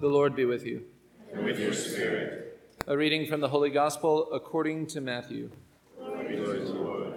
The 0.00 0.08
Lord 0.08 0.34
be 0.34 0.46
with 0.46 0.64
you. 0.64 0.84
And 1.30 1.44
with 1.44 1.60
your 1.60 1.74
spirit. 1.74 2.58
A 2.86 2.96
reading 2.96 3.26
from 3.26 3.42
the 3.42 3.48
Holy 3.48 3.68
Gospel 3.68 4.32
according 4.32 4.86
to 4.86 5.02
Matthew. 5.02 5.50
Glory 5.98 6.36
to 6.36 6.64
the 6.64 6.72
Lord. 6.72 7.14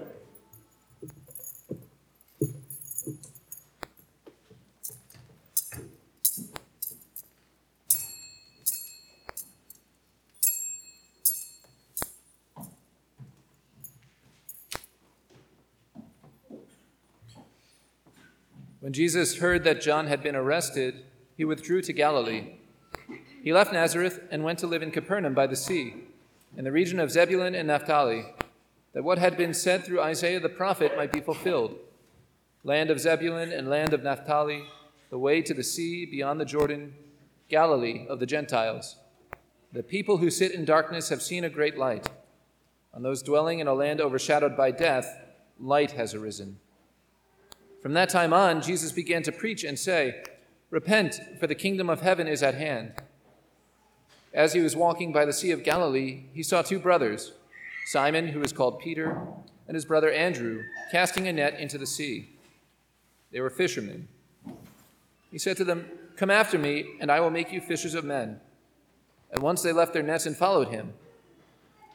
When 18.81 18.91
Jesus 18.91 19.37
heard 19.37 19.63
that 19.63 19.79
John 19.79 20.07
had 20.07 20.21
been 20.21 20.35
arrested, 20.35 21.05
he 21.37 21.45
withdrew 21.45 21.81
to 21.83 21.93
Galilee. 21.93 22.57
He 23.43 23.51
left 23.51 23.73
Nazareth 23.73 24.21
and 24.31 24.45
went 24.45 24.59
to 24.59 24.67
live 24.67 24.81
in 24.81 24.89
Capernaum 24.89 25.33
by 25.33 25.47
the 25.47 25.57
sea, 25.57 25.95
in 26.55 26.63
the 26.63 26.71
region 26.71 26.97
of 26.97 27.11
Zebulun 27.11 27.55
and 27.55 27.67
Naphtali, 27.67 28.25
that 28.93 29.03
what 29.03 29.17
had 29.17 29.35
been 29.35 29.53
said 29.53 29.83
through 29.83 30.01
Isaiah 30.01 30.39
the 30.39 30.47
prophet 30.47 30.95
might 30.95 31.11
be 31.11 31.19
fulfilled. 31.19 31.75
Land 32.63 32.89
of 32.89 33.01
Zebulun 33.01 33.51
and 33.51 33.69
land 33.69 33.93
of 33.93 34.01
Naphtali, 34.01 34.63
the 35.09 35.17
way 35.19 35.41
to 35.41 35.53
the 35.53 35.63
sea 35.63 36.05
beyond 36.05 36.39
the 36.39 36.45
Jordan, 36.45 36.95
Galilee 37.49 38.05
of 38.07 38.21
the 38.21 38.25
Gentiles. 38.25 38.95
The 39.73 39.83
people 39.83 40.17
who 40.17 40.29
sit 40.29 40.53
in 40.53 40.63
darkness 40.63 41.09
have 41.09 41.21
seen 41.21 41.43
a 41.43 41.49
great 41.49 41.77
light. 41.77 42.07
On 42.93 43.03
those 43.03 43.21
dwelling 43.21 43.59
in 43.59 43.67
a 43.67 43.73
land 43.73 43.99
overshadowed 43.99 44.55
by 44.55 44.71
death, 44.71 45.19
light 45.59 45.91
has 45.91 46.13
arisen. 46.13 46.59
From 47.81 47.91
that 47.93 48.07
time 48.07 48.31
on, 48.31 48.61
Jesus 48.61 48.93
began 48.93 49.21
to 49.23 49.33
preach 49.33 49.65
and 49.65 49.77
say, 49.77 50.23
Repent, 50.69 51.19
for 51.41 51.47
the 51.47 51.55
kingdom 51.55 51.89
of 51.89 51.99
heaven 51.99 52.29
is 52.29 52.41
at 52.41 52.55
hand. 52.55 52.93
As 54.33 54.53
he 54.53 54.61
was 54.61 54.75
walking 54.75 55.13
by 55.13 55.25
the 55.25 55.33
Sea 55.33 55.51
of 55.51 55.63
Galilee, 55.63 56.23
he 56.33 56.41
saw 56.41 56.61
two 56.61 56.79
brothers, 56.79 57.33
Simon, 57.85 58.29
who 58.29 58.41
is 58.41 58.51
called 58.51 58.79
Peter, 58.79 59.21
and 59.67 59.75
his 59.75 59.85
brother 59.85 60.11
Andrew, 60.11 60.63
casting 60.91 61.27
a 61.27 61.33
net 61.33 61.59
into 61.59 61.77
the 61.77 61.85
sea. 61.85 62.29
They 63.31 63.41
were 63.41 63.49
fishermen. 63.49 64.07
He 65.31 65.37
said 65.37 65.57
to 65.57 65.63
them, 65.63 65.87
Come 66.15 66.29
after 66.29 66.57
me, 66.57 66.85
and 66.99 67.11
I 67.11 67.19
will 67.19 67.29
make 67.29 67.51
you 67.51 67.61
fishers 67.61 67.95
of 67.95 68.05
men. 68.05 68.39
And 69.31 69.41
once 69.41 69.61
they 69.61 69.71
left 69.71 69.93
their 69.93 70.03
nets 70.03 70.25
and 70.25 70.37
followed 70.37 70.69
him. 70.69 70.93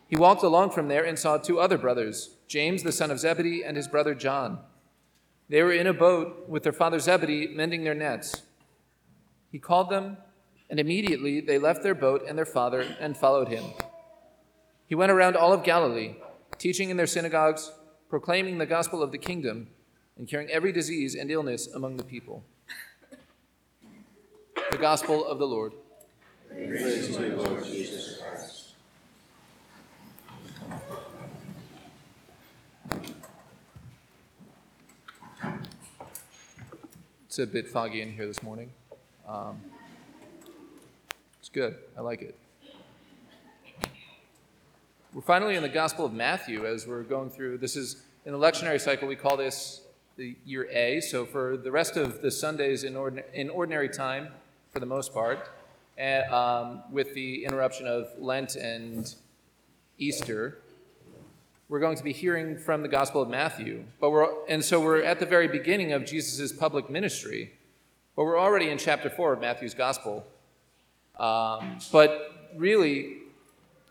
He 0.08 0.16
walked 0.16 0.42
along 0.42 0.70
from 0.70 0.88
there 0.88 1.04
and 1.04 1.18
saw 1.18 1.36
two 1.36 1.60
other 1.60 1.78
brothers, 1.78 2.30
James 2.48 2.82
the 2.82 2.92
son 2.92 3.10
of 3.10 3.20
Zebedee 3.20 3.62
and 3.62 3.76
his 3.76 3.86
brother 3.88 4.14
John. 4.14 4.58
They 5.48 5.62
were 5.62 5.72
in 5.72 5.86
a 5.86 5.94
boat 5.94 6.48
with 6.48 6.62
their 6.62 6.72
father 6.72 6.98
Zebedee, 6.98 7.48
mending 7.48 7.84
their 7.84 7.94
nets. 7.94 8.42
He 9.52 9.58
called 9.58 9.90
them, 9.90 10.16
and 10.70 10.78
immediately 10.78 11.40
they 11.40 11.58
left 11.58 11.82
their 11.82 11.94
boat 11.94 12.24
and 12.26 12.36
their 12.36 12.44
father 12.44 12.84
and 13.00 13.16
followed 13.16 13.48
him. 13.48 13.64
He 14.86 14.94
went 14.94 15.12
around 15.12 15.36
all 15.36 15.52
of 15.52 15.64
Galilee, 15.64 16.16
teaching 16.58 16.90
in 16.90 16.96
their 16.96 17.06
synagogues, 17.06 17.72
proclaiming 18.08 18.58
the 18.58 18.66
gospel 18.66 19.02
of 19.02 19.12
the 19.12 19.18
kingdom, 19.18 19.68
and 20.16 20.26
curing 20.26 20.48
every 20.50 20.72
disease 20.72 21.14
and 21.14 21.30
illness 21.30 21.66
among 21.68 21.96
the 21.96 22.04
people. 22.04 22.44
The 24.70 24.78
gospel 24.78 25.26
of 25.26 25.38
the 25.38 25.46
Lord. 25.46 25.72
Praise 26.48 27.10
you, 27.10 27.36
Lord 27.36 27.64
It's 37.26 37.38
a 37.38 37.46
bit 37.46 37.68
foggy 37.68 38.00
in 38.00 38.12
here 38.12 38.26
this 38.26 38.42
morning. 38.42 38.70
Um, 39.28 39.60
it's 41.48 41.54
good. 41.54 41.76
I 41.96 42.02
like 42.02 42.20
it. 42.20 42.36
We're 45.14 45.22
finally 45.22 45.56
in 45.56 45.62
the 45.62 45.68
Gospel 45.70 46.04
of 46.04 46.12
Matthew 46.12 46.66
as 46.66 46.86
we're 46.86 47.04
going 47.04 47.30
through. 47.30 47.56
This 47.56 47.74
is 47.74 48.02
in 48.26 48.32
the 48.32 48.38
lectionary 48.38 48.78
cycle, 48.78 49.08
we 49.08 49.16
call 49.16 49.38
this 49.38 49.80
the 50.18 50.36
year 50.44 50.68
A. 50.70 51.00
So 51.00 51.24
for 51.24 51.56
the 51.56 51.70
rest 51.70 51.96
of 51.96 52.20
the 52.20 52.30
Sundays 52.30 52.84
in, 52.84 52.92
ordin- 52.92 53.24
in 53.32 53.48
ordinary 53.48 53.88
time, 53.88 54.28
for 54.72 54.78
the 54.78 54.84
most 54.84 55.14
part, 55.14 55.48
and, 55.96 56.30
um, 56.30 56.82
with 56.92 57.14
the 57.14 57.46
interruption 57.46 57.86
of 57.86 58.08
Lent 58.18 58.56
and 58.56 59.14
Easter, 59.96 60.58
we're 61.70 61.80
going 61.80 61.96
to 61.96 62.04
be 62.04 62.12
hearing 62.12 62.58
from 62.58 62.82
the 62.82 62.88
Gospel 62.88 63.22
of 63.22 63.30
Matthew. 63.30 63.84
But 64.02 64.10
we're, 64.10 64.28
and 64.50 64.62
so 64.62 64.82
we're 64.82 65.02
at 65.02 65.18
the 65.18 65.24
very 65.24 65.48
beginning 65.48 65.94
of 65.94 66.04
Jesus' 66.04 66.52
public 66.52 66.90
ministry, 66.90 67.52
but 68.16 68.24
we're 68.24 68.38
already 68.38 68.68
in 68.68 68.76
chapter 68.76 69.08
4 69.08 69.32
of 69.32 69.40
Matthew's 69.40 69.72
Gospel. 69.72 70.26
Um, 71.18 71.78
but 71.90 72.50
really, 72.54 73.18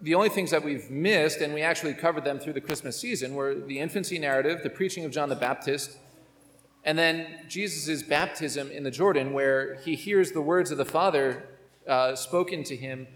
the 0.02 0.16
only 0.16 0.30
things 0.30 0.52
that 0.52 0.64
we've 0.64 0.90
missed, 0.90 1.42
and 1.42 1.54
we 1.54 1.62
actually 1.62 1.94
covered 1.94 2.24
them 2.24 2.40
through 2.40 2.54
the 2.54 2.62
Christmas 2.62 3.00
season, 3.00 3.34
were 3.34 3.56
the 3.56 3.80
infancy 3.80 4.20
narrative, 4.20 4.62
the 4.64 4.70
preaching 4.70 5.06
of 5.06 5.12
John 5.12 5.30
the 5.30 5.36
Baptist, 5.36 5.98
and 6.84 6.98
then 6.98 7.28
Jesus' 7.50 8.02
baptism 8.04 8.72
in 8.72 8.84
the 8.84 8.92
Jordan, 8.92 9.34
where 9.34 9.76
he 9.76 9.96
hears 9.96 10.32
the 10.32 10.42
words 10.42 10.72
of 10.72 10.78
the 10.78 10.86
Father 10.86 11.44
uh, 11.88 12.16
spoken 12.16 12.64
to 12.64 12.76
him 12.76 13.08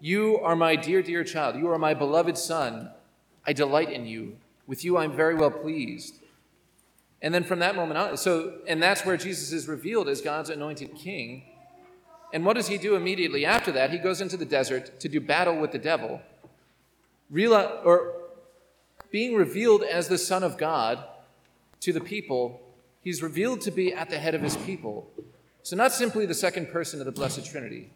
You 0.00 0.38
are 0.40 0.56
my 0.56 0.76
dear, 0.76 1.02
dear 1.02 1.22
child. 1.22 1.56
You 1.56 1.70
are 1.70 1.78
my 1.78 1.94
beloved 1.94 2.36
Son. 2.36 2.90
I 3.46 3.52
delight 3.52 3.92
in 3.92 4.06
you. 4.06 4.38
With 4.66 4.84
you, 4.84 4.96
I'm 4.96 5.14
very 5.14 5.34
well 5.34 5.50
pleased. 5.50 6.20
And 7.22 7.32
then 7.32 7.44
from 7.44 7.60
that 7.60 7.76
moment 7.76 7.98
on, 7.98 8.16
so, 8.16 8.58
and 8.66 8.82
that's 8.82 9.04
where 9.06 9.16
Jesus 9.16 9.52
is 9.52 9.68
revealed 9.68 10.08
as 10.08 10.20
God's 10.20 10.50
anointed 10.50 10.94
king. 10.94 11.44
And 12.34 12.44
what 12.44 12.56
does 12.56 12.66
he 12.66 12.78
do 12.78 12.96
immediately 12.96 13.46
after 13.46 13.70
that? 13.70 13.92
He 13.92 13.98
goes 13.98 14.20
into 14.20 14.36
the 14.36 14.44
desert 14.44 14.98
to 14.98 15.08
do 15.08 15.20
battle 15.20 15.56
with 15.56 15.70
the 15.70 15.78
devil. 15.78 16.20
Real, 17.30 17.54
or 17.84 18.12
being 19.12 19.36
revealed 19.36 19.84
as 19.84 20.08
the 20.08 20.18
Son 20.18 20.42
of 20.42 20.58
God 20.58 20.98
to 21.78 21.92
the 21.92 22.00
people, 22.00 22.60
he's 23.02 23.22
revealed 23.22 23.60
to 23.60 23.70
be 23.70 23.94
at 23.94 24.10
the 24.10 24.18
head 24.18 24.34
of 24.34 24.42
his 24.42 24.56
people. 24.56 25.08
So, 25.62 25.76
not 25.76 25.92
simply 25.92 26.26
the 26.26 26.34
second 26.34 26.70
person 26.70 26.98
of 26.98 27.06
the 27.06 27.12
Blessed 27.12 27.46
Trinity, 27.46 27.92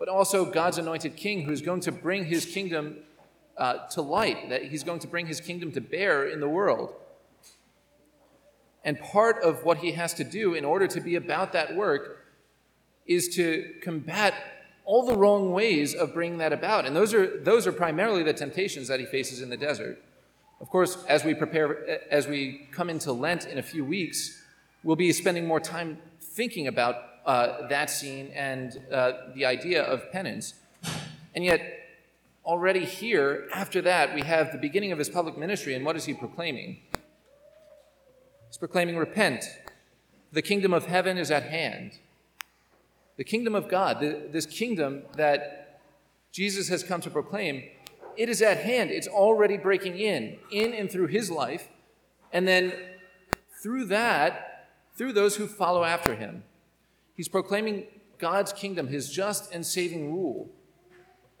but 0.00 0.08
also 0.08 0.44
God's 0.44 0.78
anointed 0.78 1.14
king 1.14 1.42
who's 1.42 1.62
going 1.62 1.80
to 1.82 1.92
bring 1.92 2.24
his 2.24 2.44
kingdom 2.44 2.96
uh, 3.56 3.86
to 3.90 4.02
light, 4.02 4.48
that 4.48 4.64
he's 4.64 4.82
going 4.82 4.98
to 4.98 5.06
bring 5.06 5.28
his 5.28 5.40
kingdom 5.40 5.70
to 5.70 5.80
bear 5.80 6.26
in 6.26 6.40
the 6.40 6.48
world. 6.48 6.92
And 8.84 8.98
part 8.98 9.44
of 9.44 9.64
what 9.64 9.78
he 9.78 9.92
has 9.92 10.12
to 10.14 10.24
do 10.24 10.54
in 10.54 10.64
order 10.64 10.88
to 10.88 11.00
be 11.00 11.14
about 11.14 11.52
that 11.52 11.76
work 11.76 12.25
is 13.06 13.28
to 13.36 13.74
combat 13.82 14.34
all 14.84 15.04
the 15.04 15.16
wrong 15.16 15.52
ways 15.52 15.94
of 15.94 16.14
bringing 16.14 16.38
that 16.38 16.52
about. 16.52 16.86
And 16.86 16.94
those 16.94 17.12
are, 17.12 17.38
those 17.40 17.66
are 17.66 17.72
primarily 17.72 18.22
the 18.22 18.32
temptations 18.32 18.88
that 18.88 19.00
he 19.00 19.06
faces 19.06 19.42
in 19.42 19.50
the 19.50 19.56
desert. 19.56 20.02
Of 20.60 20.70
course, 20.70 21.04
as 21.08 21.24
we 21.24 21.34
prepare, 21.34 22.00
as 22.10 22.26
we 22.26 22.68
come 22.70 22.88
into 22.88 23.12
Lent 23.12 23.46
in 23.46 23.58
a 23.58 23.62
few 23.62 23.84
weeks, 23.84 24.42
we'll 24.82 24.96
be 24.96 25.12
spending 25.12 25.46
more 25.46 25.60
time 25.60 25.98
thinking 26.20 26.68
about 26.68 26.96
uh, 27.26 27.66
that 27.68 27.90
scene 27.90 28.30
and 28.34 28.80
uh, 28.92 29.12
the 29.34 29.44
idea 29.44 29.82
of 29.82 30.10
penance. 30.12 30.54
And 31.34 31.44
yet, 31.44 31.60
already 32.44 32.84
here, 32.84 33.48
after 33.52 33.82
that, 33.82 34.14
we 34.14 34.22
have 34.22 34.52
the 34.52 34.58
beginning 34.58 34.92
of 34.92 34.98
his 34.98 35.10
public 35.10 35.36
ministry, 35.36 35.74
and 35.74 35.84
what 35.84 35.96
is 35.96 36.04
he 36.04 36.14
proclaiming? 36.14 36.78
He's 38.46 38.56
proclaiming, 38.56 38.96
Repent, 38.96 39.44
the 40.32 40.42
kingdom 40.42 40.72
of 40.72 40.86
heaven 40.86 41.18
is 41.18 41.30
at 41.30 41.42
hand. 41.42 41.98
The 43.16 43.24
kingdom 43.24 43.54
of 43.54 43.68
God, 43.68 44.00
the, 44.00 44.28
this 44.30 44.46
kingdom 44.46 45.02
that 45.16 45.80
Jesus 46.32 46.68
has 46.68 46.82
come 46.82 47.00
to 47.00 47.10
proclaim, 47.10 47.64
it 48.16 48.28
is 48.28 48.42
at 48.42 48.58
hand. 48.58 48.90
It's 48.90 49.08
already 49.08 49.56
breaking 49.56 49.98
in, 49.98 50.38
in 50.50 50.74
and 50.74 50.90
through 50.90 51.08
his 51.08 51.30
life, 51.30 51.68
and 52.32 52.46
then 52.46 52.72
through 53.62 53.86
that, 53.86 54.68
through 54.96 55.12
those 55.12 55.36
who 55.36 55.46
follow 55.46 55.84
after 55.84 56.14
him. 56.14 56.44
He's 57.14 57.28
proclaiming 57.28 57.86
God's 58.18 58.52
kingdom, 58.52 58.88
his 58.88 59.10
just 59.10 59.52
and 59.52 59.64
saving 59.64 60.12
rule. 60.12 60.50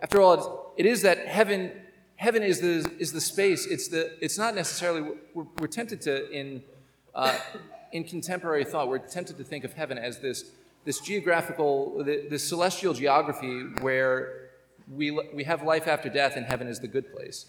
After 0.00 0.20
all, 0.20 0.72
it 0.76 0.86
is 0.86 1.02
that 1.02 1.26
heaven, 1.26 1.72
heaven 2.16 2.42
is 2.42 2.60
the, 2.60 2.90
is 2.98 3.12
the 3.12 3.20
space. 3.20 3.66
It's, 3.66 3.88
the, 3.88 4.12
it's 4.22 4.38
not 4.38 4.54
necessarily, 4.54 5.02
we're, 5.34 5.46
we're 5.58 5.66
tempted 5.66 6.00
to, 6.02 6.30
in, 6.30 6.62
uh, 7.14 7.38
in 7.92 8.04
contemporary 8.04 8.64
thought, 8.64 8.88
we're 8.88 8.98
tempted 8.98 9.38
to 9.38 9.44
think 9.44 9.64
of 9.64 9.72
heaven 9.74 9.96
as 9.96 10.20
this, 10.20 10.50
this 10.86 11.00
geographical, 11.00 12.02
this 12.04 12.48
celestial 12.48 12.94
geography 12.94 13.64
where 13.80 14.50
we, 14.88 15.10
we 15.34 15.44
have 15.44 15.62
life 15.62 15.88
after 15.88 16.08
death 16.08 16.36
and 16.36 16.46
heaven 16.46 16.68
is 16.68 16.78
the 16.78 16.86
good 16.88 17.12
place. 17.12 17.46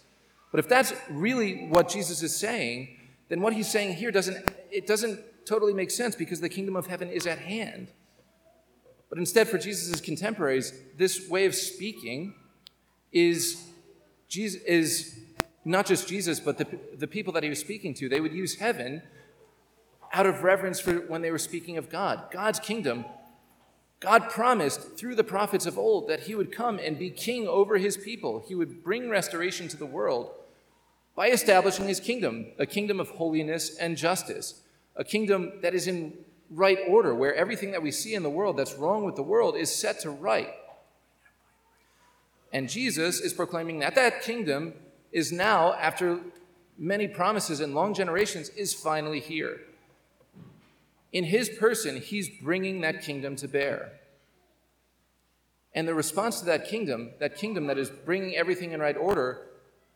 But 0.51 0.60
if 0.60 0.68
that's 0.68 0.92
really 1.10 1.68
what 1.68 1.88
Jesus 1.88 2.24
is 2.24 2.36
saying, 2.36 2.98
then 3.30 3.39
what 3.42 3.54
he's 3.54 3.69
saying 3.69 3.94
here 3.94 4.12
doesn't, 4.12 4.50
it 4.72 4.88
doesn't 4.88 5.19
totally 5.45 5.74
make 5.74 5.92
sense 5.92 6.16
because 6.16 6.42
the 6.42 6.50
kingdom 6.50 6.75
of 6.75 6.88
heaven 6.88 7.10
is 7.10 7.28
at 7.28 7.38
hand. 7.38 7.89
But 9.07 9.19
instead, 9.19 9.48
for 9.48 9.60
Jesus' 9.60 10.01
contemporaries, 10.01 10.74
this 10.98 11.30
way 11.30 11.45
of 11.45 11.54
speaking 11.54 12.34
is, 13.12 13.68
Jesus, 14.28 14.62
is 14.63 15.19
not 15.63 15.86
just 15.86 16.07
Jesus, 16.07 16.39
but 16.39 16.57
the, 16.57 16.68
the 16.98 17.07
people 17.07 17.34
that 17.34 17.44
he 17.44 17.50
was 17.50 17.60
speaking 17.60 17.94
to. 17.95 18.10
They 18.10 18.19
would 18.19 18.34
use 18.34 18.56
heaven 18.56 19.04
out 20.12 20.25
of 20.25 20.44
reverence 20.44 20.80
for 20.80 20.94
when 21.07 21.22
they 21.22 21.31
were 21.31 21.38
speaking 21.38 21.78
of 21.78 21.89
God. 21.89 22.31
God's 22.31 22.60
kingdom, 22.60 23.06
God 24.00 24.30
promised 24.30 24.96
through 24.96 25.16
the 25.16 25.24
prophets 25.24 25.66
of 25.66 25.78
old 25.78 26.08
that 26.08 26.22
he 26.22 26.36
would 26.36 26.52
come 26.52 26.80
and 26.80 27.00
be 27.00 27.10
king 27.10 27.48
over 27.48 27.78
his 27.78 27.98
people. 27.98 28.44
He 28.48 28.54
would 28.54 28.84
bring 28.84 29.10
restoration 29.10 29.68
to 29.70 29.78
the 29.78 29.86
world 29.86 30.32
by 31.16 31.30
establishing 31.30 31.88
his 31.88 32.00
kingdom, 32.00 32.48
a 32.60 32.66
kingdom 32.68 33.00
of 33.00 33.10
holiness 33.10 33.76
and 33.78 33.98
justice, 33.98 34.62
a 34.96 35.04
kingdom 35.04 35.54
that 35.62 35.74
is 35.74 35.88
in 35.88 36.14
right 36.52 36.78
order, 36.88 37.16
where 37.16 37.34
everything 37.34 37.72
that 37.72 37.82
we 37.82 37.92
see 37.92 38.14
in 38.14 38.24
the 38.24 38.30
world 38.30 38.56
that's 38.56 38.76
wrong 38.76 39.04
with 39.04 39.16
the 39.16 39.24
world 39.24 39.58
is 39.58 39.74
set 39.74 40.00
to 40.02 40.12
right. 40.12 40.54
And 42.54 42.70
Jesus 42.70 43.20
is 43.20 43.34
proclaiming 43.34 43.80
that 43.80 43.96
that 43.96 44.22
kingdom 44.22 44.74
is 45.12 45.32
now, 45.32 45.74
after 45.74 46.20
many 46.78 47.08
promises 47.08 47.60
and 47.60 47.74
long 47.74 47.94
generations, 47.94 48.50
is 48.50 48.74
finally 48.74 49.20
here. 49.20 49.60
In 51.12 51.24
his 51.24 51.50
person, 51.50 52.01
he's 52.01 52.30
bringing 52.42 52.81
that 52.81 53.01
kingdom 53.01 53.36
to 53.38 53.48
bear. 53.48 53.94
And 55.74 55.88
the 55.88 55.94
response 55.94 56.39
to 56.39 56.45
that 56.45 56.68
kingdom, 56.68 57.12
that 57.19 57.36
kingdom 57.38 57.68
that 57.68 57.77
is 57.77 57.89
bringing 57.89 58.36
everything 58.36 58.71
in 58.71 58.80
right 58.80 58.98
order, 58.98 59.48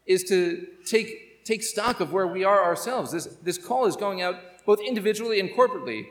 is 0.05 0.23
to 0.25 0.67
take, 0.85 1.43
take 1.43 1.63
stock 1.63 1.99
of 1.99 2.13
where 2.13 2.27
we 2.27 2.43
are 2.43 2.63
ourselves. 2.63 3.11
This, 3.11 3.25
this 3.41 3.57
call 3.57 3.85
is 3.85 3.95
going 3.95 4.21
out 4.21 4.35
both 4.65 4.79
individually 4.79 5.39
and 5.39 5.49
corporately. 5.49 6.05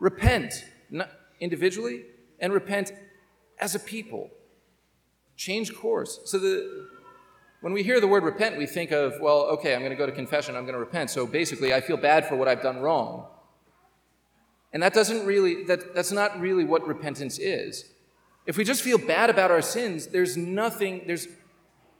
Repent 0.00 0.64
individually 1.40 2.02
and 2.40 2.52
repent 2.52 2.92
as 3.58 3.74
a 3.74 3.78
people. 3.78 4.30
Change 5.36 5.74
course. 5.74 6.20
So 6.24 6.38
the, 6.38 6.88
when 7.60 7.72
we 7.72 7.84
hear 7.84 8.00
the 8.00 8.08
word 8.08 8.24
repent, 8.24 8.58
we 8.58 8.66
think 8.66 8.90
of, 8.90 9.14
well, 9.20 9.42
okay, 9.52 9.74
I'm 9.74 9.80
going 9.80 9.90
to 9.92 9.96
go 9.96 10.06
to 10.06 10.12
confession, 10.12 10.56
I'm 10.56 10.64
going 10.64 10.74
to 10.74 10.80
repent. 10.80 11.10
So 11.10 11.26
basically, 11.26 11.72
I 11.72 11.80
feel 11.80 11.96
bad 11.96 12.26
for 12.26 12.36
what 12.36 12.48
I've 12.48 12.62
done 12.62 12.80
wrong. 12.80 13.28
And 14.72 14.82
that 14.82 14.94
doesn't 14.94 15.26
really, 15.26 15.64
that, 15.64 15.94
that's 15.94 16.12
not 16.12 16.40
really 16.40 16.64
what 16.64 16.86
repentance 16.86 17.38
is. 17.38 17.84
If 18.46 18.56
we 18.56 18.64
just 18.64 18.82
feel 18.82 18.98
bad 18.98 19.30
about 19.30 19.50
our 19.50 19.62
sins, 19.62 20.08
there's 20.08 20.36
nothing, 20.36 21.02
there's, 21.06 21.28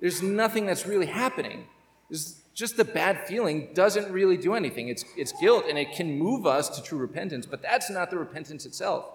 there's 0.00 0.22
nothing 0.22 0.66
that's 0.66 0.86
really 0.86 1.06
happening. 1.06 1.66
There's 2.08 2.42
just 2.54 2.76
the 2.76 2.84
bad 2.84 3.26
feeling 3.26 3.70
doesn't 3.74 4.10
really 4.10 4.36
do 4.36 4.54
anything. 4.54 4.88
It's, 4.88 5.04
it's 5.16 5.32
guilt 5.40 5.64
and 5.68 5.78
it 5.78 5.92
can 5.92 6.18
move 6.18 6.46
us 6.46 6.68
to 6.70 6.82
true 6.82 6.98
repentance, 6.98 7.46
but 7.46 7.62
that's 7.62 7.90
not 7.90 8.10
the 8.10 8.18
repentance 8.18 8.66
itself. 8.66 9.06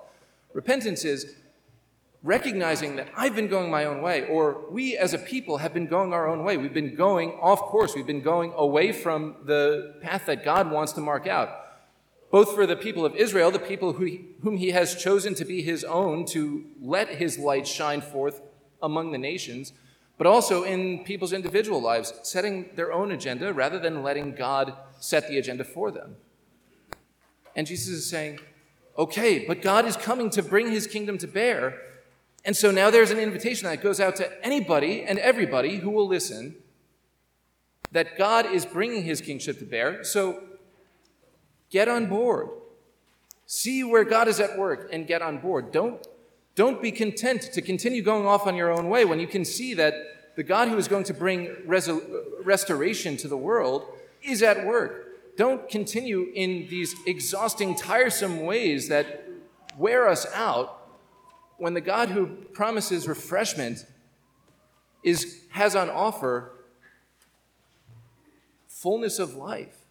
Repentance 0.53 1.03
is 1.03 1.35
recognizing 2.23 2.95
that 2.95 3.09
I've 3.15 3.35
been 3.35 3.47
going 3.47 3.69
my 3.69 3.85
own 3.85 4.01
way, 4.01 4.27
or 4.27 4.65
we 4.71 4.97
as 4.97 5.13
a 5.13 5.19
people 5.19 5.57
have 5.57 5.73
been 5.73 5.87
going 5.87 6.13
our 6.13 6.27
own 6.27 6.43
way. 6.43 6.57
We've 6.57 6.73
been 6.73 6.95
going 6.95 7.31
off 7.41 7.61
course, 7.61 7.95
we've 7.95 8.07
been 8.07 8.21
going 8.21 8.53
away 8.55 8.91
from 8.91 9.35
the 9.45 9.95
path 10.01 10.25
that 10.27 10.43
God 10.43 10.71
wants 10.71 10.93
to 10.93 11.01
mark 11.01 11.27
out 11.27 11.66
both 12.29 12.53
for 12.53 12.65
the 12.65 12.75
people 12.75 13.05
of 13.05 13.15
Israel, 13.15 13.51
the 13.51 13.59
people 13.59 13.93
who 13.93 14.19
whom 14.41 14.57
he 14.57 14.71
has 14.71 14.95
chosen 14.95 15.33
to 15.35 15.45
be 15.45 15.61
his 15.61 15.83
own, 15.83 16.25
to 16.25 16.65
let 16.81 17.09
his 17.09 17.39
light 17.39 17.67
shine 17.67 18.01
forth 18.01 18.41
among 18.81 19.11
the 19.11 19.17
nations, 19.17 19.73
but 20.17 20.27
also 20.27 20.63
in 20.63 21.03
people's 21.03 21.33
individual 21.33 21.81
lives, 21.81 22.13
setting 22.23 22.69
their 22.75 22.91
own 22.91 23.11
agenda 23.11 23.53
rather 23.53 23.79
than 23.79 24.03
letting 24.03 24.35
God 24.35 24.73
set 24.99 25.27
the 25.27 25.37
agenda 25.37 25.63
for 25.63 25.91
them. 25.91 26.15
And 27.55 27.65
Jesus 27.65 27.87
is 27.87 28.09
saying, 28.09 28.39
okay, 28.97 29.45
but 29.45 29.61
God 29.61 29.85
is 29.85 29.95
coming 29.95 30.29
to 30.31 30.43
bring 30.43 30.71
his 30.71 30.87
kingdom 30.87 31.17
to 31.19 31.27
bear. 31.27 31.81
And 32.45 32.55
so 32.55 32.71
now 32.71 32.89
there's 32.89 33.11
an 33.11 33.19
invitation 33.19 33.67
that 33.67 33.81
goes 33.81 33.99
out 33.99 34.15
to 34.17 34.45
anybody 34.45 35.03
and 35.03 35.19
everybody 35.19 35.77
who 35.77 35.89
will 35.89 36.07
listen 36.07 36.55
that 37.91 38.17
God 38.17 38.45
is 38.45 38.65
bringing 38.65 39.03
his 39.03 39.21
kingship 39.21 39.59
to 39.59 39.65
bear. 39.65 40.03
So 40.03 40.43
Get 41.69 41.87
on 41.87 42.07
board. 42.07 42.49
See 43.45 43.83
where 43.83 44.03
God 44.03 44.27
is 44.27 44.39
at 44.39 44.57
work 44.57 44.89
and 44.91 45.07
get 45.07 45.21
on 45.21 45.37
board. 45.37 45.71
Don't, 45.71 46.05
don't 46.55 46.81
be 46.81 46.91
content 46.91 47.43
to 47.53 47.61
continue 47.61 48.01
going 48.01 48.25
off 48.25 48.47
on 48.47 48.55
your 48.55 48.71
own 48.71 48.89
way 48.89 49.05
when 49.05 49.19
you 49.19 49.27
can 49.27 49.45
see 49.45 49.73
that 49.75 49.93
the 50.35 50.43
God 50.43 50.67
who 50.67 50.77
is 50.77 50.87
going 50.87 51.03
to 51.05 51.13
bring 51.13 51.49
restoration 51.65 53.17
to 53.17 53.27
the 53.27 53.37
world 53.37 53.85
is 54.21 54.43
at 54.43 54.65
work. 54.65 55.35
Don't 55.35 55.69
continue 55.69 56.31
in 56.33 56.67
these 56.69 56.95
exhausting, 57.05 57.75
tiresome 57.75 58.41
ways 58.41 58.89
that 58.89 59.23
wear 59.77 60.07
us 60.07 60.25
out 60.33 60.89
when 61.57 61.73
the 61.73 61.81
God 61.81 62.09
who 62.09 62.27
promises 62.27 63.07
refreshment 63.07 63.85
is, 65.03 65.41
has 65.49 65.75
on 65.75 65.89
offer 65.89 66.51
fullness 68.67 69.19
of 69.19 69.35
life. 69.35 69.86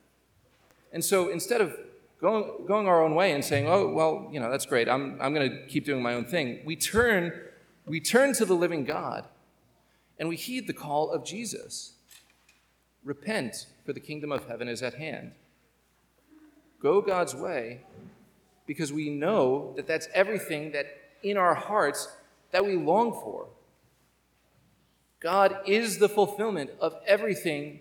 And 0.96 1.04
so 1.04 1.28
instead 1.28 1.60
of 1.60 1.76
going, 2.22 2.64
going 2.66 2.88
our 2.88 3.04
own 3.04 3.14
way 3.14 3.32
and 3.32 3.44
saying, 3.44 3.68
oh, 3.68 3.86
well, 3.88 4.30
you 4.32 4.40
know, 4.40 4.50
that's 4.50 4.64
great, 4.64 4.88
I'm, 4.88 5.20
I'm 5.20 5.34
going 5.34 5.50
to 5.50 5.66
keep 5.66 5.84
doing 5.84 6.02
my 6.02 6.14
own 6.14 6.24
thing, 6.24 6.62
we 6.64 6.74
turn, 6.74 7.38
we 7.84 8.00
turn 8.00 8.32
to 8.32 8.46
the 8.46 8.54
living 8.54 8.86
God 8.86 9.26
and 10.18 10.26
we 10.26 10.36
heed 10.36 10.66
the 10.66 10.72
call 10.72 11.10
of 11.10 11.22
Jesus. 11.22 11.96
Repent, 13.04 13.66
for 13.84 13.92
the 13.92 14.00
kingdom 14.00 14.32
of 14.32 14.48
heaven 14.48 14.68
is 14.68 14.82
at 14.82 14.94
hand. 14.94 15.32
Go 16.80 17.02
God's 17.02 17.34
way 17.34 17.82
because 18.66 18.90
we 18.90 19.10
know 19.10 19.74
that 19.76 19.86
that's 19.86 20.08
everything 20.14 20.72
that 20.72 20.86
in 21.22 21.36
our 21.36 21.54
hearts 21.54 22.08
that 22.52 22.64
we 22.64 22.74
long 22.74 23.12
for. 23.12 23.48
God 25.20 25.58
is 25.66 25.98
the 25.98 26.08
fulfillment 26.08 26.70
of 26.80 26.94
everything 27.06 27.80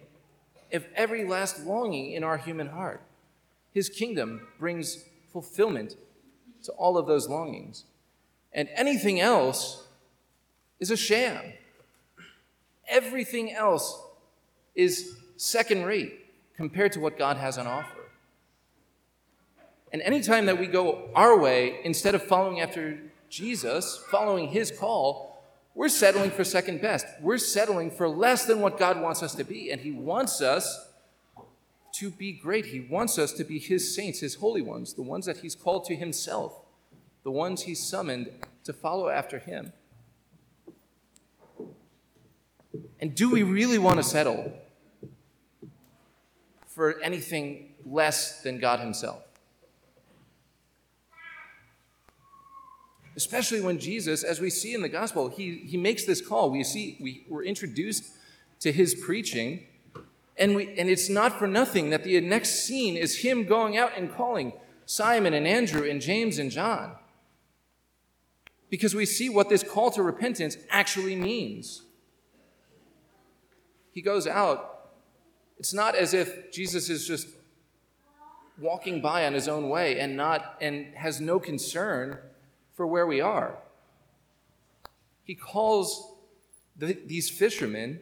of 0.71 0.85
every 0.95 1.25
last 1.25 1.65
longing 1.65 2.11
in 2.11 2.23
our 2.23 2.37
human 2.37 2.67
heart. 2.67 3.01
His 3.71 3.89
kingdom 3.89 4.47
brings 4.59 5.03
fulfillment 5.31 5.95
to 6.63 6.71
all 6.73 6.97
of 6.97 7.07
those 7.07 7.27
longings. 7.27 7.85
And 8.53 8.69
anything 8.73 9.19
else 9.19 9.83
is 10.79 10.91
a 10.91 10.97
sham. 10.97 11.53
Everything 12.87 13.51
else 13.51 14.01
is 14.75 15.17
second 15.37 15.85
rate 15.85 16.25
compared 16.55 16.93
to 16.93 16.99
what 16.99 17.17
God 17.17 17.37
has 17.37 17.57
on 17.57 17.67
offer. 17.67 18.05
And 19.91 20.01
anytime 20.01 20.45
that 20.45 20.59
we 20.59 20.67
go 20.67 21.09
our 21.15 21.37
way 21.37 21.79
instead 21.83 22.15
of 22.15 22.23
following 22.23 22.61
after 22.61 22.99
Jesus, 23.29 24.03
following 24.09 24.49
his 24.49 24.71
call, 24.71 25.34
we're 25.75 25.89
settling 25.89 26.31
for 26.31 26.45
second 26.45 26.81
best. 26.81 27.05
We're 27.21 27.37
settling 27.37 27.91
for 27.91 28.07
less 28.07 28.45
than 28.45 28.61
what 28.61 28.79
God 28.79 29.01
wants 29.01 29.21
us 29.21 29.35
to 29.35 29.43
be. 29.43 29.69
And 29.69 29.81
He 29.81 29.91
wants 29.91 30.41
us 30.41 30.87
to 31.95 32.09
be 32.09 32.31
great. 32.31 32.67
He 32.67 32.79
wants 32.79 33.19
us 33.19 33.33
to 33.33 33.43
be 33.43 33.59
His 33.59 33.93
saints, 33.93 34.21
His 34.21 34.35
holy 34.35 34.61
ones, 34.61 34.93
the 34.93 35.01
ones 35.01 35.25
that 35.25 35.39
He's 35.39 35.53
called 35.53 35.83
to 35.85 35.95
Himself, 35.95 36.61
the 37.23 37.31
ones 37.31 37.63
He's 37.63 37.85
summoned 37.85 38.29
to 38.63 38.71
follow 38.71 39.09
after 39.09 39.37
Him. 39.37 39.73
And 43.01 43.13
do 43.13 43.29
we 43.29 43.43
really 43.43 43.77
want 43.77 43.97
to 43.97 44.03
settle 44.03 44.53
for 46.67 47.01
anything 47.01 47.73
less 47.85 48.41
than 48.43 48.59
God 48.59 48.79
Himself? 48.79 49.24
Especially 53.15 53.61
when 53.61 53.79
Jesus, 53.79 54.23
as 54.23 54.39
we 54.39 54.49
see 54.49 54.73
in 54.73 54.81
the 54.81 54.89
gospel, 54.89 55.29
he, 55.29 55.57
he 55.65 55.77
makes 55.77 56.05
this 56.05 56.25
call. 56.25 56.49
We 56.49 56.63
see, 56.63 56.97
we, 56.99 57.25
we're 57.29 57.43
introduced 57.43 58.11
to 58.59 58.71
his 58.71 58.93
preaching, 58.95 59.65
and, 60.37 60.55
we, 60.55 60.77
and 60.77 60.89
it's 60.89 61.09
not 61.09 61.39
for 61.39 61.47
nothing 61.47 61.91
that 61.91 62.03
the 62.03 62.19
next 62.21 62.65
scene 62.65 62.97
is 62.97 63.19
him 63.19 63.45
going 63.45 63.77
out 63.77 63.91
and 63.95 64.13
calling 64.13 64.53
Simon 64.85 65.33
and 65.33 65.47
Andrew 65.47 65.89
and 65.89 66.01
James 66.01 66.39
and 66.39 66.51
John. 66.51 66.95
Because 68.69 68.93
we 68.93 69.05
see 69.05 69.29
what 69.29 69.47
this 69.47 69.63
call 69.63 69.91
to 69.91 70.03
repentance 70.03 70.57
actually 70.69 71.15
means. 71.15 71.83
He 73.91 74.01
goes 74.01 74.27
out. 74.27 74.89
It's 75.57 75.73
not 75.73 75.95
as 75.95 76.13
if 76.13 76.51
Jesus 76.51 76.89
is 76.89 77.07
just 77.07 77.27
walking 78.59 79.01
by 79.01 79.25
on 79.25 79.33
his 79.33 79.47
own 79.47 79.69
way 79.69 79.99
and 79.99 80.17
not 80.17 80.57
and 80.59 80.93
has 80.95 81.21
no 81.21 81.39
concern 81.39 82.17
for 82.75 82.85
where 82.85 83.07
we 83.07 83.21
are. 83.21 83.57
He 85.23 85.33
calls 85.33 86.13
the, 86.77 86.97
these 87.05 87.29
fishermen 87.29 88.01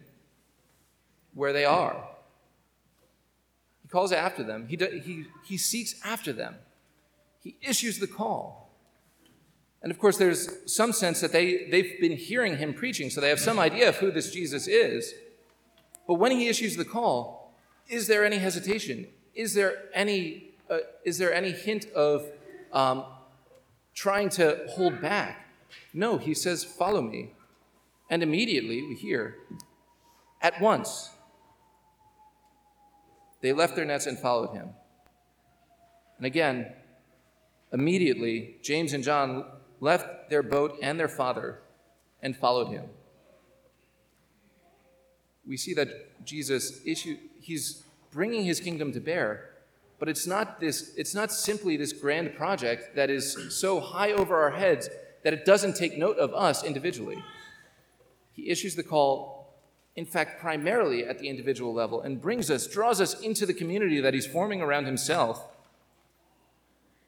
where 1.33 1.53
they 1.53 1.65
are. 1.65 2.09
He 3.81 3.87
calls 3.87 4.11
after 4.11 4.43
them, 4.43 4.67
he, 4.67 4.75
he, 4.75 5.25
he 5.45 5.57
seeks 5.57 5.95
after 6.03 6.33
them, 6.33 6.55
he 7.41 7.55
issues 7.61 7.99
the 7.99 8.07
call. 8.07 8.63
And 9.81 9.91
of 9.91 9.99
course, 9.99 10.17
there's 10.17 10.49
some 10.71 10.93
sense 10.93 11.19
that 11.19 11.33
they, 11.33 11.67
they've 11.69 11.99
been 11.99 12.13
hearing 12.15 12.57
him 12.57 12.73
preaching, 12.73 13.09
so 13.09 13.19
they 13.19 13.29
have 13.29 13.39
some 13.39 13.59
idea 13.59 13.89
of 13.89 13.97
who 13.97 14.11
this 14.11 14.31
Jesus 14.31 14.67
is. 14.67 15.13
But 16.07 16.15
when 16.15 16.31
he 16.31 16.47
issues 16.47 16.77
the 16.77 16.85
call, 16.85 17.53
is 17.89 18.07
there 18.07 18.23
any 18.23 18.37
hesitation? 18.37 19.07
Is 19.35 19.53
there 19.53 19.83
any, 19.93 20.51
uh, 20.69 20.79
is 21.03 21.17
there 21.17 21.33
any 21.33 21.51
hint 21.51 21.87
of 21.91 22.25
um, 22.71 23.03
trying 23.93 24.29
to 24.29 24.65
hold 24.69 25.01
back. 25.01 25.47
No, 25.93 26.17
he 26.17 26.33
says, 26.33 26.63
Follow 26.63 27.01
me. 27.01 27.33
And 28.09 28.21
immediately 28.21 28.81
we 28.81 28.95
hear, 28.95 29.37
at 30.41 30.59
once, 30.61 31.09
they 33.41 33.53
left 33.53 33.75
their 33.75 33.85
nets 33.85 34.05
and 34.05 34.19
followed 34.19 34.53
him. 34.53 34.69
And 36.17 36.25
again, 36.25 36.73
immediately, 37.71 38.57
James 38.61 38.93
and 38.93 39.03
John 39.03 39.45
left 39.79 40.29
their 40.29 40.43
boat 40.43 40.77
and 40.81 40.99
their 40.99 41.07
father 41.07 41.59
and 42.21 42.37
followed 42.37 42.69
him. 42.69 42.85
We 45.45 45.57
see 45.57 45.73
that 45.73 46.25
Jesus 46.25 46.79
issue, 46.85 47.17
he's 47.41 47.83
bringing 48.11 48.45
his 48.45 48.59
kingdom 48.59 48.93
to 48.93 48.99
bear, 48.99 49.49
but 50.03 50.09
it's 50.09 50.27
not 50.27 50.59
this 50.59 50.93
it's 50.97 51.15
not 51.15 51.31
simply 51.31 51.77
this 51.77 51.93
grand 51.93 52.35
project 52.35 52.93
that 52.93 53.09
is 53.09 53.37
so 53.57 53.79
high 53.79 54.11
over 54.11 54.35
our 54.35 54.51
heads 54.51 54.89
that 55.23 55.31
it 55.31 55.45
doesn't 55.45 55.77
take 55.77 55.97
note 55.97 56.17
of 56.17 56.33
us 56.33 56.61
individually. 56.61 57.23
He 58.33 58.49
issues 58.49 58.75
the 58.75 58.83
call, 58.83 59.55
in 59.95 60.05
fact, 60.05 60.41
primarily 60.41 61.05
at 61.05 61.19
the 61.19 61.29
individual 61.29 61.73
level 61.73 62.01
and 62.01 62.21
brings 62.21 62.51
us, 62.51 62.67
draws 62.67 62.99
us 62.99 63.17
into 63.21 63.45
the 63.45 63.53
community 63.53 64.01
that 64.01 64.13
he's 64.13 64.27
forming 64.27 64.61
around 64.61 64.87
himself. 64.87 65.41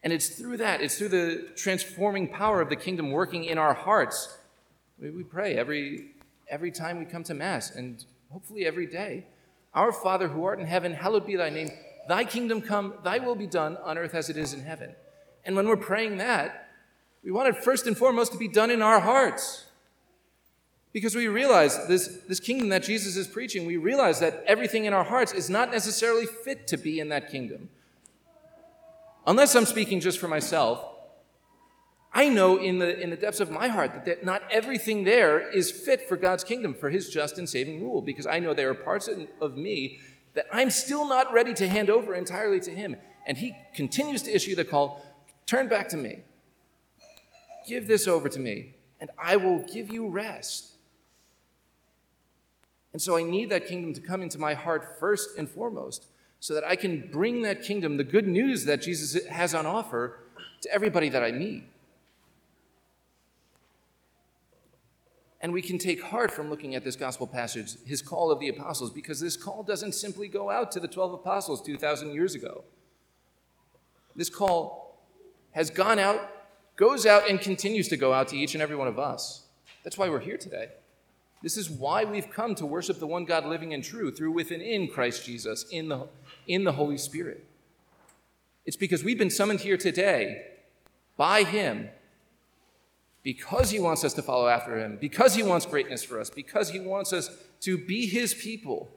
And 0.02 0.14
it's 0.14 0.30
through 0.30 0.56
that, 0.56 0.80
it's 0.80 0.98
through 0.98 1.10
the 1.10 1.50
transforming 1.58 2.30
power 2.30 2.62
of 2.62 2.70
the 2.70 2.78
kingdom 2.78 3.12
working 3.12 3.44
in 3.44 3.58
our 3.58 3.74
hearts. 3.74 4.38
We, 5.02 5.10
we 5.10 5.24
pray 5.24 5.58
every, 5.58 6.12
every 6.48 6.72
time 6.72 7.00
we 7.00 7.04
come 7.04 7.25
to 7.25 7.34
Mass 7.34 7.75
and 7.75 8.06
hopefully 8.30 8.66
every 8.66 8.88
day. 8.88 9.25
Our 9.74 9.92
Father 9.92 10.30
who 10.30 10.46
art 10.46 10.62
in 10.62 10.66
heaven, 10.66 10.94
hallowed 10.94 11.28
be 11.28 11.36
thy 11.36 11.50
name. 11.50 11.72
Thy 12.08 12.24
kingdom 12.24 12.62
come, 12.62 12.94
thy 13.04 13.20
will 13.20 13.36
be 13.36 13.48
done 13.48 13.78
on 13.78 13.98
earth 13.98 14.14
as 14.14 14.30
it 14.30 14.38
is 14.38 14.54
in 14.54 14.62
heaven. 14.62 14.96
And 15.44 15.56
when 15.56 15.68
we're 15.68 15.78
praying 15.78 16.18
that, 16.18 16.70
we 17.24 17.32
want 17.32 17.50
it 17.50 17.64
first 17.64 17.88
and 17.88 17.98
foremost 17.98 18.32
to 18.34 18.38
be 18.38 18.48
done 18.48 18.70
in 18.70 18.82
our 18.82 19.00
hearts. 19.00 19.66
Because 20.94 21.16
we 21.16 21.28
realize 21.28 21.88
this, 21.88 22.20
this 22.28 22.40
kingdom 22.40 22.70
that 22.70 22.84
Jesus 22.84 23.16
is 23.16 23.28
preaching, 23.28 23.66
we 23.66 23.78
realize 23.78 24.20
that 24.20 24.44
everything 24.48 24.86
in 24.86 24.94
our 24.94 25.04
hearts 25.04 25.34
is 25.34 25.50
not 25.50 25.72
necessarily 25.72 26.26
fit 26.26 26.68
to 26.68 26.78
be 26.78 27.00
in 27.00 27.10
that 27.10 27.30
kingdom. 27.30 27.70
Unless 29.28 29.56
I'm 29.56 29.66
speaking 29.66 30.00
just 30.00 30.20
for 30.20 30.28
myself, 30.28 30.86
I 32.14 32.30
know 32.30 32.58
in 32.58 32.80
the, 32.80 32.98
in 32.98 33.10
the 33.10 33.18
depths 33.18 33.42
of 33.42 33.52
my 33.52 33.68
heart 33.68 34.06
that 34.06 34.24
not 34.24 34.44
everything 34.50 35.04
there 35.04 35.52
is 35.52 35.70
fit 35.70 36.08
for 36.08 36.16
God's 36.16 36.46
kingdom, 36.46 36.74
for 36.74 36.90
his 36.90 37.10
just 37.10 37.38
and 37.38 37.50
saving 37.50 37.82
rule, 37.82 38.02
because 38.02 38.26
I 38.26 38.40
know 38.40 38.54
there 38.54 38.70
are 38.70 38.76
parts 38.76 39.10
of 39.42 39.58
me 39.58 40.00
that 40.36 40.46
I'm 40.54 40.70
still 40.70 41.08
not 41.08 41.34
ready 41.34 41.54
to 41.56 41.68
hand 41.68 41.89
over 41.89 42.13
entirely 42.13 42.60
to 42.62 42.72
him. 42.72 42.96
And 43.25 43.38
he 43.38 43.56
continues 43.74 44.22
to 44.24 44.36
issue 44.36 44.56
the 44.56 44.65
call 44.65 45.04
turn 45.46 45.68
back 45.68 45.89
to 45.89 45.98
me. 45.98 46.20
Give 47.68 47.88
this 47.88 48.08
over 48.08 48.30
to 48.30 48.39
me, 48.39 48.75
and 49.00 49.10
I 49.18 49.38
will 49.38 49.60
give 49.60 49.92
you 49.92 50.08
rest. 50.08 50.74
And 52.94 53.01
so 53.01 53.18
I 53.18 53.24
need 53.24 53.50
that 53.50 53.68
kingdom 53.68 53.94
to 53.94 54.01
come 54.01 54.22
into 54.22 54.39
my 54.39 54.54
heart 54.54 55.00
first 55.00 55.38
and 55.38 55.50
foremost, 55.50 56.06
so 56.39 56.54
that 56.54 56.63
I 56.63 56.75
can 56.75 57.10
bring 57.12 57.42
that 57.42 57.63
kingdom, 57.63 57.98
the 57.98 58.04
good 58.04 58.27
news 58.27 58.65
that 58.65 58.82
Jesus 58.82 59.25
has 59.27 59.56
on 59.56 59.65
offer, 59.65 60.20
to 60.62 60.72
everybody 60.72 61.10
that 61.10 61.24
I 61.24 61.32
meet. 61.32 61.63
And 65.42 65.54
we 65.54 65.62
can 65.62 65.77
take 65.77 66.01
heart 66.01 66.32
from 66.32 66.50
looking 66.50 66.75
at 66.75 66.84
this 66.84 66.96
gospel 66.96 67.27
passage, 67.27 67.75
his 67.86 68.01
call 68.01 68.32
of 68.32 68.39
the 68.39 68.50
apostles, 68.50 68.92
because 68.92 69.20
this 69.20 69.38
call 69.38 69.63
doesn't 69.63 69.94
simply 69.94 70.27
go 70.27 70.50
out 70.50 70.72
to 70.72 70.80
the 70.80 70.88
12 70.88 71.13
apostles 71.13 71.62
2,000 71.62 72.13
years 72.13 72.36
ago. 72.36 72.63
This 74.15 74.30
call 74.30 74.98
has 75.51 75.70
gone 75.70 76.00
out 76.00 76.32
goes 76.75 77.06
out 77.06 77.30
and 77.30 77.39
continues 77.39 77.88
to 77.88 77.98
go 77.98 78.13
out 78.13 78.27
to 78.30 78.38
each 78.38 78.54
and 78.54 78.62
every 78.62 78.75
one 78.75 78.88
of 78.88 79.00
us. 79.00 79.44
That's 79.84 79.98
why 79.98 80.10
we're 80.10 80.20
here 80.20 80.38
today. 80.38 80.70
This 81.42 81.58
is 81.58 81.70
why 81.70 82.04
we've 82.06 82.30
come 82.30 82.56
to 82.56 82.65
worship 82.65 83.00
the 83.00 83.08
one 83.08 83.25
God 83.25 83.46
living 83.46 83.74
and 83.74 83.84
true 83.84 84.12
through 84.12 84.32
within 84.32 84.62
in 84.62 84.88
Christ 84.88 85.25
Jesus 85.25 85.65
in 85.72 85.89
the, 85.89 86.08
in 86.48 86.63
the 86.63 86.74
Holy 86.74 86.98
Spirit. 86.98 87.46
It's 88.65 88.75
because 88.75 89.04
we've 89.04 89.18
been 89.18 89.30
summoned 89.30 89.62
here 89.62 89.77
today 89.77 90.48
by 91.18 91.44
Him 91.44 91.89
because 93.25 93.72
He 93.72 93.79
wants 93.79 94.03
us 94.03 94.13
to 94.13 94.22
follow 94.22 94.48
after 94.48 94.79
Him, 94.79 94.98
because 95.01 95.34
He 95.34 95.41
wants 95.41 95.65
greatness 95.65 96.03
for 96.03 96.22
us, 96.22 96.29
because 96.29 96.70
He 96.70 96.79
wants 96.79 97.12
us 97.12 97.36
to 97.62 97.75
be 97.75 98.05
His 98.05 98.36
people, 98.36 98.89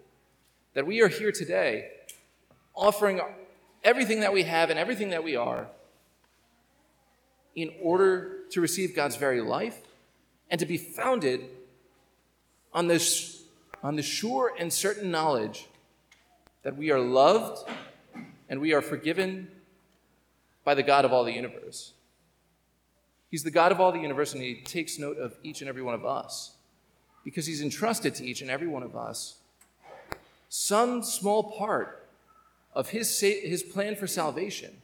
that 0.75 0.87
we 0.87 1.01
are 1.01 1.09
here 1.09 1.33
today 1.33 1.89
offering 2.77 3.21
everything 3.83 4.21
that 4.21 4.33
we 4.33 4.43
have 4.43 4.69
and 4.69 4.79
everything 4.79 5.11
that 5.11 5.25
we 5.25 5.35
are 5.35 5.67
in 7.57 7.73
order 7.83 8.45
to 8.51 8.61
receive 8.61 8.95
God's 8.95 9.17
very 9.17 9.41
life 9.41 9.81
and 10.51 10.61
to 10.61 10.67
be 10.67 10.77
founded 10.77 11.41
on 12.73 12.87
this 12.87 13.43
on 13.83 13.97
the 13.97 14.03
sure 14.03 14.53
and 14.59 14.73
certain 14.73 15.11
knowledge 15.11 15.69
that 16.65 16.77
we 16.77 16.91
are 16.91 17.01
loved 17.01 17.67
and 18.49 18.61
we 18.61 18.75
are 18.75 18.83
forgiven 18.83 19.49
by 20.65 20.75
the 20.75 20.83
God 20.83 21.05
of 21.05 21.13
all 21.13 21.25
the 21.25 21.33
universe. 21.33 21.93
He's 23.31 23.43
the 23.43 23.51
God 23.51 23.73
of 23.73 23.81
all 23.81 23.93
the 23.93 24.01
universe, 24.01 24.33
and 24.33 24.43
He 24.43 24.63
takes 24.63 24.99
note 24.99 25.19
of 25.19 25.37
each 25.43 25.61
and 25.61 25.69
every 25.69 25.83
one 25.83 25.95
of 25.95 26.05
us 26.05 26.57
because 27.25 27.47
He's 27.47 27.63
entrusted 27.63 28.15
to 28.17 28.25
each 28.25 28.41
and 28.41 28.51
every 28.51 28.69
one 28.69 28.83
of 28.83 28.97
us 28.97 29.37
some 30.49 31.03
small 31.03 31.53
part 31.59 32.09
of 32.75 32.91
His, 32.91 33.21
his 33.21 33.63
plan 33.63 33.97
for 33.97 34.07
salvation 34.07 34.81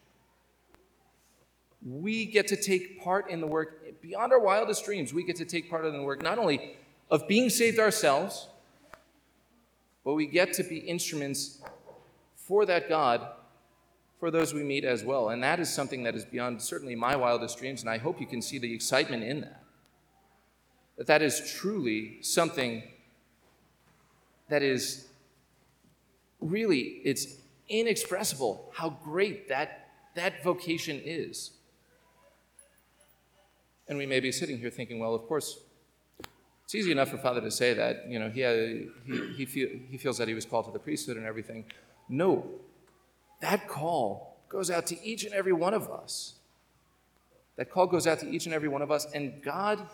we 1.85 2.25
get 2.25 2.49
to 2.49 2.57
take 2.57 3.03
part 3.03 3.29
in 3.29 3.41
the 3.41 3.47
work 3.47 4.01
beyond 4.01 4.33
our 4.33 4.41
wildest 4.41 4.85
dreams. 4.85 5.13
We 5.13 5.23
get 5.23 5.37
to 5.37 5.45
take 5.45 5.69
part 5.69 5.85
in 5.85 5.93
the 5.93 6.03
work 6.03 6.23
not 6.23 6.39
only 6.39 6.77
of 7.11 7.29
being 7.29 7.51
saved 7.51 7.79
ourselves, 7.79 8.49
but 10.05 10.15
we 10.15 10.27
get 10.27 10.55
to 10.55 10.63
be 10.63 10.79
instruments 10.79 11.61
for 12.37 12.65
that 12.67 12.89
God 12.89 13.27
for 14.19 14.31
those 14.31 14.55
we 14.55 14.63
meet 14.63 14.85
as 14.85 15.05
well. 15.05 15.31
And 15.31 15.43
that 15.43 15.61
is 15.61 15.73
something 15.73 16.03
that 16.05 16.15
is 16.15 16.25
beyond 16.25 16.63
certainly 16.63 16.95
my 16.95 17.17
wildest 17.17 17.59
dreams, 17.59 17.81
and 17.81 17.91
I 17.91 17.99
hope 17.99 18.21
you 18.21 18.27
can 18.27 18.41
see 18.41 18.59
the 18.59 18.73
excitement 18.73 19.23
in 19.23 19.43
that. 19.43 19.63
That 20.97 21.07
that 21.09 21.23
is 21.23 21.53
truly 21.59 22.19
something 22.23 22.83
that 24.49 24.63
is 24.63 25.09
really 26.41 27.01
it's 27.05 27.39
inexpressible 27.69 28.71
how 28.75 28.91
great 28.91 29.49
that 29.49 29.89
that 30.15 30.45
vocation 30.45 31.01
is. 31.05 31.51
And 33.89 33.99
we 33.99 34.07
may 34.07 34.21
be 34.21 34.33
sitting 34.33 34.59
here 34.59 34.71
thinking, 34.71 34.99
well, 34.99 35.15
of 35.15 35.27
course, 35.27 35.59
it's 36.65 36.75
easy 36.75 36.93
enough 36.93 37.11
for 37.11 37.19
Father 37.19 37.41
to 37.41 37.51
say 37.51 37.75
that. 37.75 38.09
You 38.09 38.19
know, 38.19 38.31
he, 38.31 38.41
had, 38.41 38.57
he, 39.07 39.33
he, 39.37 39.45
feel, 39.45 39.69
he 39.91 39.99
feels 39.99 40.17
that 40.19 40.29
he 40.29 40.35
was 40.35 40.47
called 40.47 40.65
to 40.67 40.71
the 40.71 40.79
priesthood 40.79 41.17
and 41.17 41.27
everything. 41.27 41.65
No, 42.09 42.47
that 43.45 43.69
call 43.69 44.39
goes 44.49 44.71
out 44.71 44.87
to 44.87 45.05
each 45.05 45.25
and 45.25 45.35
every 45.35 45.53
one 45.53 45.75
of 45.75 45.91
us. 45.91 46.35
That 47.57 47.71
call 47.71 47.87
goes 47.87 48.07
out 48.07 48.19
to 48.21 48.29
each 48.29 48.47
and 48.47 48.55
every 48.55 48.69
one 48.69 48.83
of 48.83 48.91
us, 48.91 49.07
and 49.15 49.43
God 49.43 49.87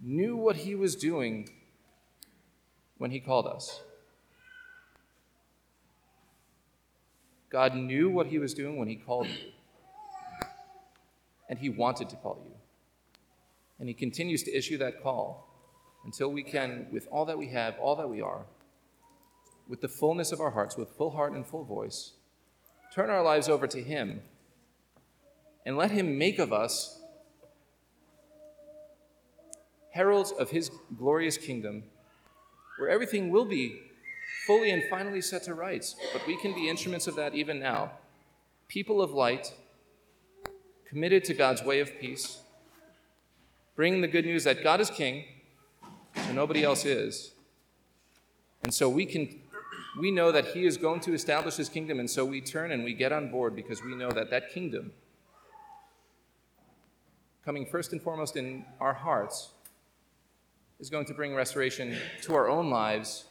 knew 0.00 0.36
what 0.36 0.56
he 0.56 0.74
was 0.74 0.96
doing 0.96 1.50
when 2.98 3.10
he 3.10 3.20
called 3.20 3.46
us. 3.46 3.80
God 7.50 7.74
knew 7.74 8.08
what 8.08 8.26
he 8.26 8.38
was 8.38 8.54
doing 8.54 8.78
when 8.78 8.88
he 8.88 8.96
called 8.96 9.28
you, 9.28 9.52
and 11.48 11.58
he 11.58 11.68
wanted 11.68 12.08
to 12.08 12.16
call 12.16 12.40
you. 12.44 12.52
And 13.78 13.86
he 13.88 13.94
continues 13.94 14.42
to 14.44 14.56
issue 14.56 14.78
that 14.78 15.02
call 15.02 15.46
until 16.04 16.32
we 16.32 16.42
can, 16.42 16.86
with 16.90 17.06
all 17.12 17.26
that 17.26 17.38
we 17.38 17.48
have, 17.48 17.76
all 17.78 17.96
that 17.96 18.08
we 18.08 18.20
are, 18.20 18.46
with 19.68 19.80
the 19.80 19.88
fullness 19.88 20.32
of 20.32 20.40
our 20.40 20.50
hearts, 20.50 20.76
with 20.76 20.88
full 20.90 21.10
heart 21.10 21.32
and 21.32 21.46
full 21.46 21.64
voice, 21.64 22.12
turn 22.94 23.10
our 23.10 23.22
lives 23.22 23.48
over 23.48 23.66
to 23.66 23.82
him 23.82 24.20
and 25.66 25.76
let 25.76 25.90
him 25.90 26.18
make 26.18 26.38
of 26.38 26.52
us 26.52 27.00
heralds 29.90 30.32
of 30.32 30.50
his 30.50 30.70
glorious 30.98 31.38
kingdom, 31.38 31.84
where 32.78 32.90
everything 32.90 33.30
will 33.30 33.44
be 33.44 33.80
fully 34.46 34.70
and 34.70 34.82
finally 34.90 35.20
set 35.20 35.42
to 35.44 35.54
rights. 35.54 35.94
But 36.12 36.26
we 36.26 36.36
can 36.36 36.52
be 36.52 36.68
instruments 36.68 37.06
of 37.06 37.14
that 37.16 37.34
even 37.34 37.60
now. 37.60 37.92
People 38.68 39.00
of 39.00 39.12
light, 39.12 39.54
committed 40.88 41.24
to 41.24 41.34
God's 41.34 41.62
way 41.62 41.80
of 41.80 41.98
peace 42.00 42.40
bringing 43.76 44.00
the 44.00 44.08
good 44.08 44.24
news 44.24 44.44
that 44.44 44.62
God 44.62 44.80
is 44.80 44.90
king, 44.90 45.24
so 46.14 46.32
nobody 46.32 46.62
else 46.62 46.84
is. 46.84 47.32
And 48.62 48.72
so 48.72 48.88
we 48.88 49.04
can 49.04 49.40
we 49.98 50.10
know 50.10 50.32
that 50.32 50.46
he 50.46 50.66
is 50.66 50.76
going 50.76 51.00
to 51.00 51.14
establish 51.14 51.56
his 51.56 51.68
kingdom 51.68 52.00
and 52.00 52.10
so 52.10 52.24
we 52.24 52.40
turn 52.40 52.72
and 52.72 52.84
we 52.84 52.94
get 52.94 53.12
on 53.12 53.30
board 53.30 53.54
because 53.54 53.82
we 53.82 53.94
know 53.94 54.10
that 54.10 54.30
that 54.30 54.50
kingdom 54.50 54.92
coming 57.44 57.66
first 57.66 57.92
and 57.92 58.00
foremost 58.00 58.36
in 58.36 58.64
our 58.80 58.94
hearts 58.94 59.50
is 60.80 60.88
going 60.90 61.04
to 61.06 61.14
bring 61.14 61.34
restoration 61.34 61.96
to 62.22 62.34
our 62.34 62.48
own 62.48 62.70
lives. 62.70 63.24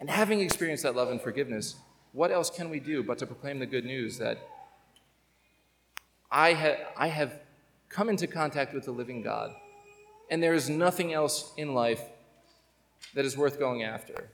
And 0.00 0.10
having 0.10 0.40
experienced 0.40 0.82
that 0.82 0.94
love 0.94 1.10
and 1.10 1.20
forgiveness, 1.20 1.76
what 2.12 2.30
else 2.30 2.50
can 2.50 2.68
we 2.68 2.80
do 2.80 3.02
but 3.02 3.18
to 3.18 3.26
proclaim 3.26 3.58
the 3.58 3.66
good 3.66 3.84
news 3.84 4.18
that 4.18 4.38
I, 6.30 6.52
ha- 6.52 6.92
I 6.96 7.08
have 7.08 7.40
come 7.88 8.08
into 8.08 8.26
contact 8.26 8.74
with 8.74 8.84
the 8.84 8.92
living 8.92 9.22
God. 9.22 9.54
And 10.30 10.42
there 10.42 10.54
is 10.54 10.70
nothing 10.70 11.12
else 11.12 11.52
in 11.56 11.74
life 11.74 12.02
that 13.14 13.24
is 13.24 13.36
worth 13.36 13.58
going 13.58 13.82
after. 13.82 14.30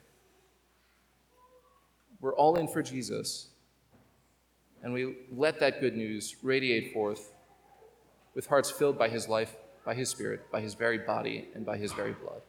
We're 2.21 2.35
all 2.35 2.57
in 2.57 2.67
for 2.67 2.83
Jesus, 2.83 3.49
and 4.83 4.93
we 4.93 5.17
let 5.31 5.61
that 5.61 5.81
good 5.81 5.97
news 5.97 6.37
radiate 6.43 6.93
forth 6.93 7.33
with 8.35 8.47
hearts 8.47 8.71
filled 8.71 8.99
by 8.99 9.09
his 9.09 9.29
life, 9.29 9.55
by 9.85 9.95
his 9.95 10.09
Spirit, 10.09 10.51
by 10.51 10.61
his 10.61 10.75
very 10.75 10.99
body, 10.99 11.49
and 11.55 11.65
by 11.65 11.77
his 11.77 11.93
very 11.93 12.13
blood. 12.13 12.43